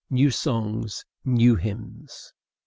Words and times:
New 0.09 0.31
songs, 0.31 1.05
new 1.23 1.55
hymns! 1.55 2.33